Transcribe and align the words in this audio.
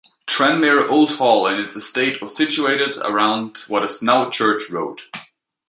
Tranmere 0.25 0.89
Old 0.89 1.11
Hall 1.17 1.45
and 1.45 1.59
its 1.59 1.75
estate, 1.75 2.23
was 2.23 2.35
situated 2.35 2.97
around 2.97 3.57
what 3.67 3.83
is 3.83 4.01
now 4.01 4.27
Church 4.31 4.67
Road. 4.67 5.03